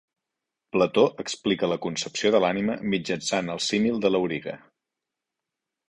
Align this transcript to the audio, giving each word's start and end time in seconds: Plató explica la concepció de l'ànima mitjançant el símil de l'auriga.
Plató 0.75 1.03
explica 1.23 1.69
la 1.73 1.77
concepció 1.85 2.33
de 2.37 2.41
l'ànima 2.45 2.79
mitjançant 2.95 3.55
el 3.57 3.65
símil 3.69 4.05
de 4.07 4.15
l'auriga. 4.15 4.61